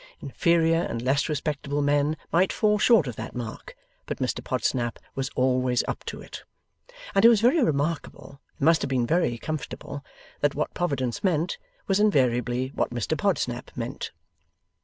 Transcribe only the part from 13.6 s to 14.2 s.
meant.